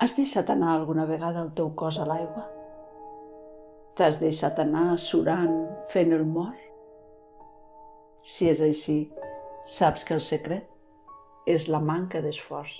Has 0.00 0.14
deixat 0.16 0.48
anar 0.48 0.70
alguna 0.72 1.04
vegada 1.04 1.42
el 1.44 1.50
teu 1.52 1.74
cos 1.76 1.98
a 2.00 2.06
l'aigua? 2.08 2.46
T'has 3.98 4.16
deixat 4.22 4.62
anar 4.62 4.94
surant, 5.02 5.58
fent 5.92 6.14
el 6.16 6.24
mort? 6.24 6.62
Si 8.24 8.48
és 8.48 8.62
així, 8.64 8.96
saps 9.74 10.06
que 10.08 10.16
el 10.16 10.22
secret 10.24 11.52
és 11.56 11.68
la 11.68 11.82
manca 11.90 12.24
d'esforç. 12.24 12.78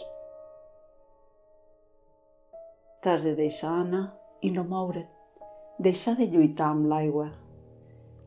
T'has 3.05 3.29
de 3.29 3.37
deixar 3.37 3.75
anar 3.83 4.03
i 4.41 4.55
no 4.57 4.65
moure't. 4.73 5.05
Deixar 5.91 6.17
de 6.17 6.25
lluitar 6.25 6.73
amb 6.73 6.89
l'aigua. 6.89 7.29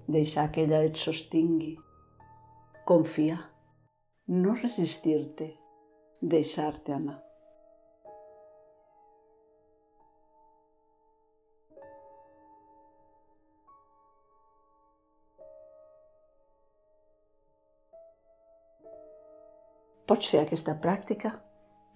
Deixar 0.05 0.51
que 0.53 0.67
ella 0.67 0.85
et 0.85 1.01
sostingui. 1.01 1.73
Confiar. 2.85 3.41
No 4.37 4.53
resistir-te. 4.61 5.53
Deixar-te 6.21 6.93
anar. 7.01 7.21
Pots 20.13 20.27
fer 20.29 20.43
aquesta 20.43 20.73
pràctica 20.77 21.29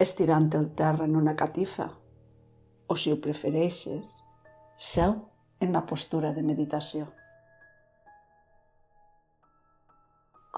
estirant 0.01 0.47
el 0.57 0.63
terra 0.77 1.05
en 1.05 1.17
una 1.19 1.35
catifa 1.37 1.85
o, 2.89 2.95
si 2.97 3.11
ho 3.13 3.17
prefereixes, 3.21 4.07
seu 4.85 5.13
en 5.61 5.75
la 5.77 5.83
postura 5.91 6.31
de 6.33 6.41
meditació. 6.47 7.05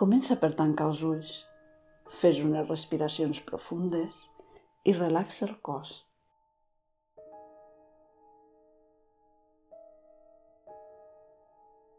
Comença 0.04 0.40
per 0.40 0.54
tancar 0.64 0.88
els 0.94 1.04
ulls, 1.10 1.36
fes 2.22 2.40
unes 2.46 2.72
respiracions 2.72 3.44
profundes 3.52 4.24
i 4.88 4.96
relaxa 4.96 5.50
el 5.50 5.60
cos. 5.60 5.94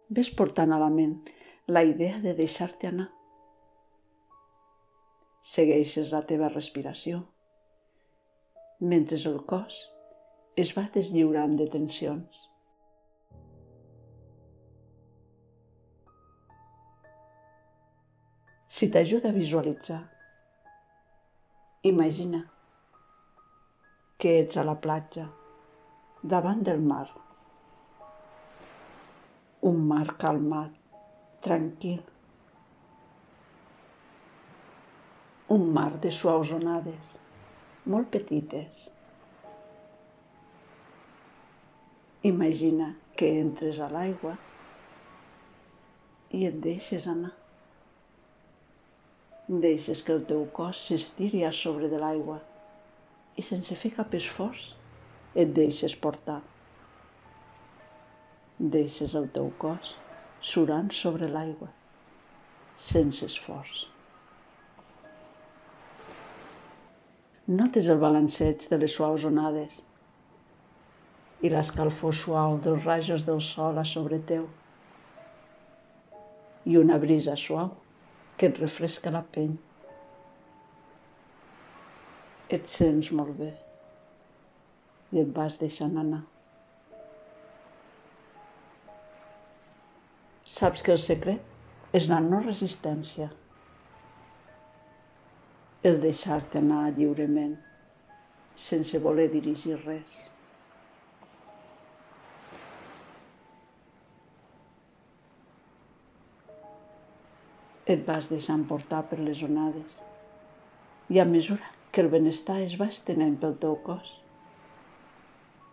Ves 0.09 0.33
portant 0.41 0.73
a 0.73 0.81
la 0.89 0.93
ment 1.01 1.19
la 1.69 1.84
idea 1.84 2.25
de 2.25 2.39
deixar-te 2.45 2.95
anar 2.97 3.11
segueixes 5.41 6.13
la 6.13 6.21
teva 6.23 6.51
respiració, 6.53 7.23
mentre 8.81 9.17
el 9.31 9.41
cos 9.49 9.81
es 10.57 10.73
va 10.77 10.85
deslliurant 10.95 11.57
de 11.57 11.67
tensions. 11.73 12.47
Si 18.71 18.89
t'ajuda 18.93 19.33
a 19.33 19.37
visualitzar, 19.37 20.01
imagina 21.83 22.45
que 24.21 24.39
ets 24.41 24.61
a 24.61 24.65
la 24.65 24.77
platja, 24.85 25.27
davant 26.23 26.63
del 26.63 26.81
mar. 26.85 27.09
Un 29.71 29.83
mar 29.89 30.07
calmat, 30.21 30.73
tranquil, 31.45 32.01
un 35.51 35.73
mar 35.75 35.98
de 35.98 36.12
suaus 36.15 36.53
onades, 36.55 37.17
molt 37.91 38.06
petites. 38.15 38.84
Imagina 42.31 42.93
que 43.19 43.33
entres 43.41 43.81
a 43.83 43.89
l'aigua 43.91 44.37
i 46.39 46.45
et 46.47 46.62
deixes 46.69 47.11
anar. 47.11 47.33
Deixes 49.67 50.06
que 50.06 50.15
el 50.15 50.23
teu 50.31 50.47
cos 50.55 50.87
s'estiri 50.87 51.43
a 51.43 51.51
sobre 51.65 51.91
de 51.91 51.98
l'aigua 51.98 52.39
i 53.34 53.43
sense 53.43 53.75
fer 53.75 53.91
cap 53.98 54.15
esforç 54.15 54.71
et 55.34 55.51
deixes 55.59 55.98
portar. 55.98 56.44
Deixes 58.78 59.19
el 59.19 59.32
teu 59.34 59.50
cos 59.59 59.97
surant 60.55 60.94
sobre 60.94 61.27
l'aigua, 61.27 61.75
sense 62.93 63.27
esforç. 63.27 63.88
Notes 67.50 67.88
el 67.91 67.99
balanceig 67.99 68.62
de 68.71 68.77
les 68.78 68.93
suaus 68.94 69.25
onades 69.27 69.81
i 71.43 71.50
l'escalfor 71.50 72.12
suau 72.15 72.53
dels 72.62 72.84
rajos 72.87 73.25
del 73.27 73.41
sol 73.43 73.81
a 73.81 73.83
sobre 73.93 74.21
teu 74.28 74.44
i 76.71 76.77
una 76.78 76.99
brisa 77.05 77.34
suau 77.44 77.72
que 78.38 78.53
et 78.53 78.61
refresca 78.62 79.11
la 79.11 79.25
pell. 79.37 79.56
Et 82.55 82.71
sents 82.77 83.11
molt 83.22 83.34
bé 83.43 83.50
i 85.11 85.25
et 85.25 85.34
vas 85.41 85.59
deixant 85.59 85.99
anar. 86.06 86.22
Saps 90.55 90.87
que 90.87 90.94
el 90.94 91.03
secret 91.11 91.99
és 91.99 92.06
la 92.15 92.22
no 92.31 92.44
resistència 92.47 93.32
el 95.83 95.97
deixar-te 96.01 96.61
anar 96.61 96.91
lliurement, 96.93 97.55
sense 98.53 98.99
voler 99.01 99.31
dirigir 99.33 99.79
res. 99.81 100.19
Et 107.89 108.05
vas 108.07 108.29
deixant 108.29 108.67
portar 108.69 109.01
per 109.09 109.19
les 109.25 109.41
onades 109.43 110.03
i 111.11 111.19
a 111.19 111.25
mesura 111.25 111.73
que 111.91 112.05
el 112.05 112.12
benestar 112.12 112.61
es 112.62 112.77
va 112.79 112.91
estenent 112.93 113.41
pel 113.41 113.57
teu 113.65 113.81
cos, 113.89 114.12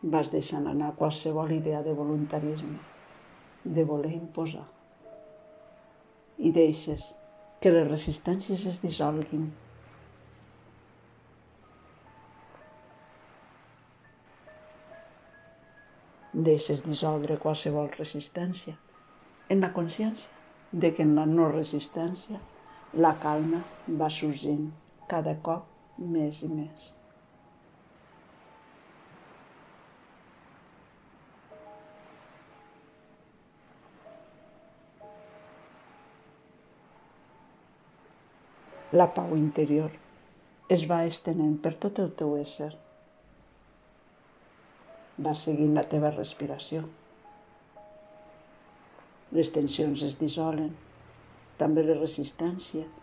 vas 0.01 0.31
deixant 0.31 0.71
anar 0.71 0.95
qualsevol 0.95 1.51
idea 1.51 1.83
de 1.83 1.93
voluntarisme, 1.93 2.79
de 3.65 3.83
voler 3.83 4.15
imposar. 4.15 4.65
I 6.39 6.55
deixes 6.55 7.11
que 7.59 7.75
les 7.75 7.87
resistències 7.91 8.65
es 8.71 8.81
dissolguin 8.81 9.49
deixes 16.37 16.83
dissoldre 16.85 17.39
qualsevol 17.41 17.87
resistència, 17.97 18.75
en 19.49 19.63
la 19.63 19.71
consciència 19.73 20.29
de 20.71 20.91
que 20.93 21.01
en 21.01 21.15
la 21.17 21.25
no 21.25 21.47
resistència 21.49 22.37
la 22.93 23.15
calma 23.23 23.63
va 24.01 24.11
sorgint 24.13 24.69
cada 25.09 25.33
cop 25.41 25.65
més 25.97 26.43
i 26.45 26.51
més. 26.51 26.93
La 38.93 39.09
pau 39.13 39.33
interior 39.35 39.91
es 40.69 40.85
va 40.89 41.05
estenent 41.05 41.57
per 41.63 41.73
tot 41.81 41.99
el 41.99 42.13
teu 42.19 42.37
ésser 42.37 42.75
vas 45.17 45.43
seguint 45.47 45.73
la 45.73 45.83
teva 45.89 46.11
respiració. 46.13 46.83
Les 49.33 49.49
tensions 49.53 50.03
es 50.05 50.17
dissolen, 50.21 50.69
també 51.57 51.83
les 51.83 51.97
resistències, 51.99 53.01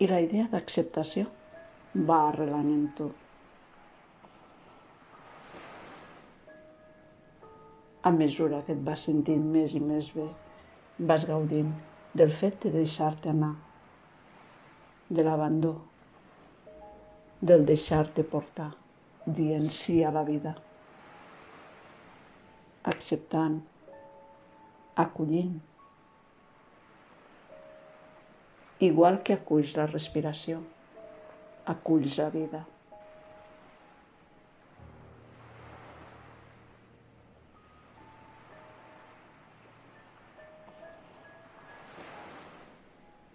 i 0.00 0.08
la 0.10 0.22
idea 0.24 0.48
d'acceptació 0.50 1.28
va 2.08 2.22
arrelant 2.30 2.72
en 2.72 2.88
tu. 2.96 3.10
A 8.04 8.10
mesura 8.12 8.64
que 8.64 8.74
et 8.74 8.82
vas 8.88 9.04
sentint 9.08 9.44
més 9.52 9.76
i 9.76 9.84
més 9.84 10.10
bé, 10.16 10.26
vas 10.98 11.28
gaudint 11.28 11.70
del 12.16 12.32
fet 12.32 12.64
de 12.64 12.72
deixar-te 12.80 13.30
anar, 13.30 13.54
de 15.08 15.22
l'abandó, 15.24 15.76
del 17.40 17.64
deixar-te 17.68 18.24
portar, 18.24 18.72
dient 19.26 19.68
sí 19.72 20.02
a 20.02 20.12
la 20.12 20.24
vida 20.24 20.54
acceptant, 22.84 23.62
acollint. 24.94 25.56
Igual 28.84 29.22
que 29.24 29.38
aculls 29.38 29.72
la 29.78 29.86
respiració, 29.88 30.60
aculls 31.72 32.18
la 32.20 32.28
vida. 32.34 32.64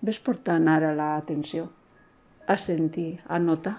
Ves 0.09 0.17
portant 0.25 0.69
ara 0.71 0.93
l'atenció 0.95 1.67
a 2.49 2.55
sentir, 2.57 3.19
a 3.27 3.37
notar 3.37 3.75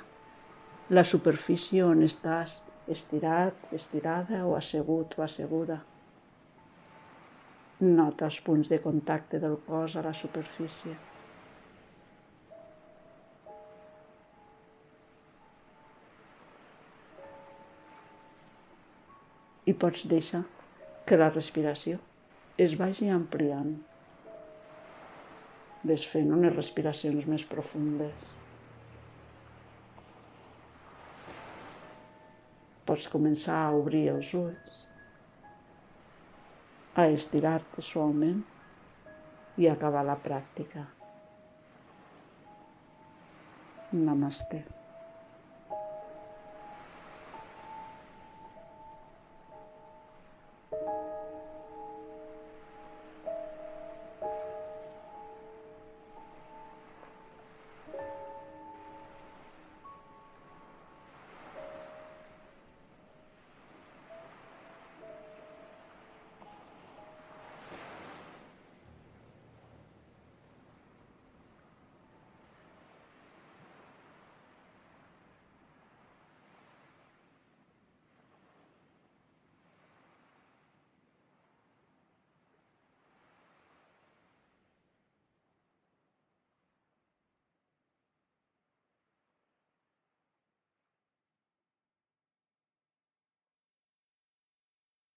la 0.90 1.02
superfície 1.06 1.82
on 1.86 2.02
estàs 2.06 2.60
estirat, 2.90 3.68
estirada 3.76 4.42
o 4.46 4.56
assegut 4.56 5.18
o 5.18 5.24
asseguda. 5.26 5.78
Nota 7.80 8.26
els 8.28 8.40
punts 8.44 8.68
de 8.68 8.80
contacte 8.82 9.40
del 9.40 9.56
cos 9.68 9.96
a 9.96 10.04
la 10.04 10.16
superfície. 10.24 10.96
i 19.70 19.74
pots 19.82 20.06
deixar 20.10 20.42
que 21.06 21.18
la 21.20 21.30
respiració 21.30 22.00
es 22.64 22.74
vagi 22.80 23.08
ampliant. 23.14 23.76
Ves 25.86 26.06
fent 26.12 26.32
unes 26.36 26.54
respiracions 26.56 27.28
més 27.30 27.46
profundes. 27.54 28.39
Pots 32.90 33.06
començar 33.06 33.54
a 33.54 33.74
obrir 33.78 34.00
els 34.10 34.32
ulls, 34.34 34.78
a 36.98 37.04
estirar-te 37.14 37.84
suaument 37.86 38.40
i 39.62 39.68
acabar 39.70 40.02
la 40.08 40.16
pràctica. 40.24 40.82
Namaste. 43.94 44.64